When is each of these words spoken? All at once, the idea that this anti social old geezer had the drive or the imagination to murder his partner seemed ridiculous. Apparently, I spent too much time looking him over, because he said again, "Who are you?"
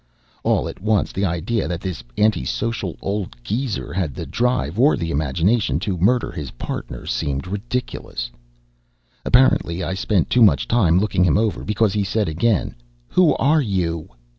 All 0.41 0.67
at 0.67 0.81
once, 0.81 1.11
the 1.11 1.25
idea 1.25 1.67
that 1.67 1.79
this 1.79 2.03
anti 2.17 2.43
social 2.43 2.95
old 3.03 3.35
geezer 3.43 3.93
had 3.93 4.15
the 4.15 4.25
drive 4.25 4.79
or 4.79 4.97
the 4.97 5.11
imagination 5.11 5.79
to 5.81 5.95
murder 5.99 6.31
his 6.31 6.49
partner 6.57 7.05
seemed 7.05 7.45
ridiculous. 7.45 8.31
Apparently, 9.25 9.83
I 9.83 9.93
spent 9.93 10.31
too 10.31 10.41
much 10.41 10.67
time 10.67 10.97
looking 10.99 11.23
him 11.23 11.37
over, 11.37 11.63
because 11.63 11.93
he 11.93 12.03
said 12.03 12.27
again, 12.27 12.73
"Who 13.09 13.35
are 13.35 13.61
you?" 13.61 14.09